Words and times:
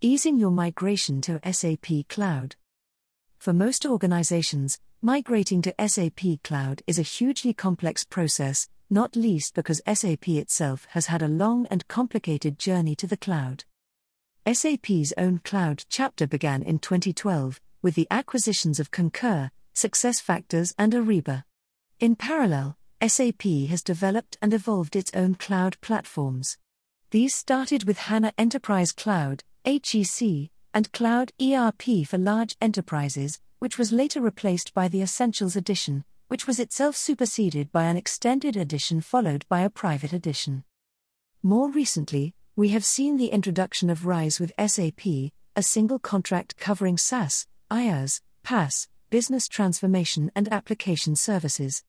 easing 0.00 0.38
your 0.38 0.52
migration 0.52 1.20
to 1.20 1.40
SAP 1.52 2.06
Cloud. 2.08 2.54
For 3.36 3.52
most 3.52 3.84
organizations, 3.84 4.78
migrating 5.02 5.60
to 5.62 5.74
SAP 5.88 6.20
Cloud 6.44 6.82
is 6.86 7.00
a 7.00 7.02
hugely 7.02 7.52
complex 7.52 8.04
process, 8.04 8.68
not 8.88 9.16
least 9.16 9.54
because 9.54 9.82
SAP 9.92 10.28
itself 10.28 10.86
has 10.90 11.06
had 11.06 11.20
a 11.20 11.26
long 11.26 11.66
and 11.66 11.88
complicated 11.88 12.60
journey 12.60 12.94
to 12.94 13.08
the 13.08 13.16
cloud. 13.16 13.64
SAP's 14.46 15.12
own 15.18 15.40
cloud 15.44 15.84
chapter 15.88 16.28
began 16.28 16.62
in 16.62 16.78
2012 16.78 17.60
with 17.82 17.96
the 17.96 18.06
acquisitions 18.08 18.78
of 18.78 18.92
Concur, 18.92 19.50
SuccessFactors, 19.74 20.74
and 20.78 20.92
Ariba. 20.92 21.42
In 21.98 22.14
parallel, 22.14 22.76
SAP 23.04 23.42
has 23.68 23.82
developed 23.82 24.38
and 24.40 24.54
evolved 24.54 24.94
its 24.94 25.10
own 25.12 25.34
cloud 25.34 25.76
platforms. 25.80 26.56
These 27.10 27.34
started 27.34 27.82
with 27.82 27.98
HANA 27.98 28.32
Enterprise 28.38 28.92
Cloud, 28.92 29.42
HEC, 29.68 30.48
and 30.72 30.90
Cloud 30.94 31.32
ERP 31.38 32.06
for 32.06 32.16
large 32.16 32.56
enterprises, 32.58 33.38
which 33.58 33.76
was 33.76 33.92
later 33.92 34.18
replaced 34.18 34.72
by 34.72 34.88
the 34.88 35.02
Essentials 35.02 35.56
Edition, 35.56 36.06
which 36.28 36.46
was 36.46 36.58
itself 36.58 36.96
superseded 36.96 37.70
by 37.70 37.84
an 37.84 37.98
extended 37.98 38.56
edition 38.56 39.02
followed 39.02 39.44
by 39.50 39.60
a 39.60 39.68
private 39.68 40.14
edition. 40.14 40.64
More 41.42 41.70
recently, 41.70 42.34
we 42.56 42.70
have 42.70 42.82
seen 42.82 43.18
the 43.18 43.26
introduction 43.26 43.90
of 43.90 44.06
RISE 44.06 44.40
with 44.40 44.54
SAP, 44.58 45.04
a 45.54 45.62
single 45.62 45.98
contract 45.98 46.56
covering 46.56 46.96
SaaS, 46.96 47.46
IaaS, 47.70 48.22
PaaS, 48.42 48.88
business 49.10 49.48
transformation, 49.48 50.32
and 50.34 50.50
application 50.50 51.14
services. 51.14 51.84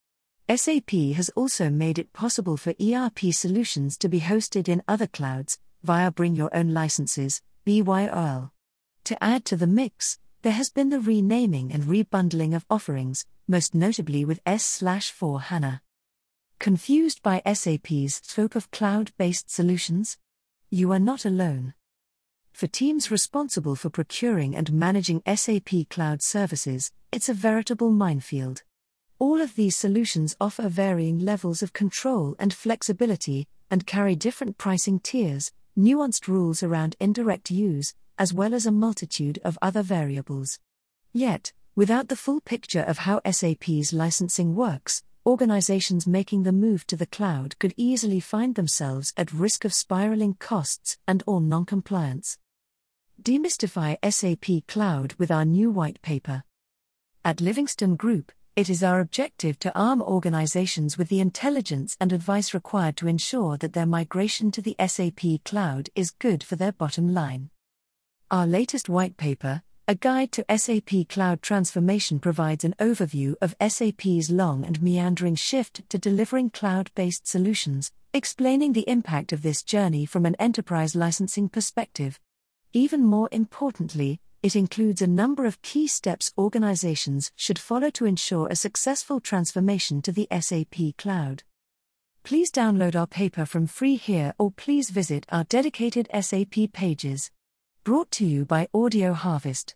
SAP 0.54 0.90
has 1.14 1.30
also 1.30 1.70
made 1.70 1.98
it 1.98 2.12
possible 2.12 2.58
for 2.58 2.74
ERP 2.78 3.32
solutions 3.32 3.96
to 3.96 4.10
be 4.10 4.20
hosted 4.20 4.68
in 4.68 4.82
other 4.86 5.06
clouds 5.06 5.58
via 5.82 6.10
Bring 6.10 6.36
Your 6.36 6.54
Own 6.54 6.74
Licenses, 6.74 7.40
BYOL. 7.66 8.50
To 9.04 9.24
add 9.24 9.44
to 9.46 9.56
the 9.56 9.66
mix, 9.66 10.18
there 10.42 10.52
has 10.52 10.70
been 10.70 10.88
the 10.88 11.00
renaming 11.00 11.72
and 11.72 11.84
rebundling 11.84 12.54
of 12.54 12.64
offerings, 12.70 13.26
most 13.46 13.74
notably 13.74 14.24
with 14.24 14.40
S/4 14.46 15.42
HANA. 15.42 15.82
Confused 16.58 17.22
by 17.22 17.42
SAP's 17.44 18.20
scope 18.22 18.54
of 18.54 18.70
cloud 18.70 19.12
based 19.18 19.50
solutions? 19.50 20.18
You 20.70 20.92
are 20.92 20.98
not 20.98 21.24
alone. 21.24 21.74
For 22.52 22.66
teams 22.66 23.10
responsible 23.10 23.76
for 23.76 23.90
procuring 23.90 24.54
and 24.54 24.72
managing 24.72 25.22
SAP 25.26 25.88
cloud 25.88 26.22
services, 26.22 26.92
it's 27.12 27.28
a 27.28 27.34
veritable 27.34 27.90
minefield. 27.90 28.62
All 29.18 29.40
of 29.40 29.54
these 29.54 29.76
solutions 29.76 30.36
offer 30.40 30.68
varying 30.68 31.18
levels 31.18 31.62
of 31.62 31.72
control 31.72 32.36
and 32.38 32.54
flexibility, 32.54 33.48
and 33.70 33.86
carry 33.86 34.16
different 34.16 34.58
pricing 34.58 34.98
tiers, 35.00 35.52
nuanced 35.78 36.28
rules 36.28 36.62
around 36.62 36.96
indirect 37.00 37.50
use, 37.50 37.94
as 38.18 38.34
well 38.34 38.54
as 38.54 38.66
a 38.66 38.72
multitude 38.72 39.38
of 39.44 39.58
other 39.62 39.82
variables. 39.82 40.58
Yet, 41.12 41.52
without 41.74 42.08
the 42.08 42.16
full 42.16 42.40
picture 42.40 42.82
of 42.82 42.98
how 42.98 43.20
SAP's 43.30 43.92
licensing 43.92 44.54
works, 44.54 45.02
organizations 45.26 46.06
making 46.06 46.42
the 46.42 46.52
move 46.52 46.86
to 46.86 46.96
the 46.96 47.06
cloud 47.06 47.58
could 47.58 47.74
easily 47.76 48.20
find 48.20 48.54
themselves 48.54 49.12
at 49.16 49.32
risk 49.32 49.64
of 49.64 49.74
spiraling 49.74 50.34
costs 50.34 50.98
and 51.06 51.22
or 51.26 51.40
non-compliance. 51.40 52.38
Demystify 53.22 53.96
SAP 54.10 54.66
Cloud 54.66 55.14
with 55.18 55.30
our 55.30 55.44
new 55.44 55.70
white 55.70 56.00
paper. 56.00 56.44
At 57.24 57.40
Livingstone 57.40 57.96
Group, 57.96 58.32
it 58.60 58.68
is 58.68 58.82
our 58.82 59.00
objective 59.00 59.58
to 59.58 59.74
arm 59.74 60.02
organizations 60.02 60.98
with 60.98 61.08
the 61.08 61.18
intelligence 61.18 61.96
and 61.98 62.12
advice 62.12 62.52
required 62.52 62.94
to 62.94 63.08
ensure 63.08 63.56
that 63.56 63.72
their 63.72 63.86
migration 63.86 64.50
to 64.50 64.60
the 64.60 64.76
SAP 64.86 65.42
cloud 65.46 65.88
is 65.94 66.10
good 66.10 66.44
for 66.44 66.56
their 66.56 66.72
bottom 66.72 67.14
line. 67.14 67.48
Our 68.30 68.46
latest 68.46 68.90
white 68.90 69.16
paper, 69.16 69.62
A 69.88 69.94
Guide 69.94 70.30
to 70.32 70.44
SAP 70.54 71.08
Cloud 71.08 71.40
Transformation, 71.40 72.20
provides 72.20 72.62
an 72.62 72.74
overview 72.78 73.34
of 73.40 73.56
SAP's 73.66 74.28
long 74.28 74.66
and 74.66 74.82
meandering 74.82 75.36
shift 75.36 75.88
to 75.88 75.96
delivering 75.96 76.50
cloud 76.50 76.90
based 76.94 77.26
solutions, 77.26 77.90
explaining 78.12 78.74
the 78.74 78.86
impact 78.86 79.32
of 79.32 79.40
this 79.40 79.62
journey 79.62 80.04
from 80.04 80.26
an 80.26 80.34
enterprise 80.34 80.94
licensing 80.94 81.48
perspective. 81.48 82.20
Even 82.74 83.06
more 83.06 83.30
importantly, 83.32 84.20
it 84.42 84.56
includes 84.56 85.02
a 85.02 85.06
number 85.06 85.44
of 85.44 85.60
key 85.62 85.86
steps 85.86 86.32
organizations 86.38 87.30
should 87.36 87.58
follow 87.58 87.90
to 87.90 88.06
ensure 88.06 88.48
a 88.48 88.56
successful 88.56 89.20
transformation 89.20 90.00
to 90.02 90.12
the 90.12 90.26
SAP 90.40 90.96
cloud. 90.96 91.42
Please 92.22 92.50
download 92.50 92.94
our 92.94 93.06
paper 93.06 93.44
from 93.44 93.66
free 93.66 93.96
here 93.96 94.34
or 94.38 94.50
please 94.50 94.90
visit 94.90 95.26
our 95.30 95.44
dedicated 95.44 96.08
SAP 96.18 96.72
pages. 96.72 97.30
Brought 97.84 98.10
to 98.12 98.26
you 98.26 98.44
by 98.44 98.68
Audio 98.74 99.12
Harvest. 99.12 99.74